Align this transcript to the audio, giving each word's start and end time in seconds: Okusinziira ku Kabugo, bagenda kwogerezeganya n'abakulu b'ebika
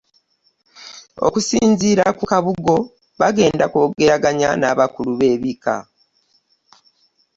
Okusinziira 1.25 2.05
ku 2.17 2.23
Kabugo, 2.31 2.75
bagenda 3.19 3.65
kwogerezeganya 3.71 4.49
n'abakulu 4.55 5.11
b'ebika 5.19 5.75